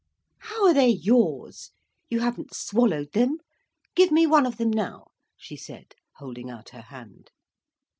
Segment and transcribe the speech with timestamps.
[0.39, 1.69] "How are they yours!
[2.09, 3.37] You haven't swallowed them.
[3.93, 7.29] Give me one of them now," she said, holding out her hand.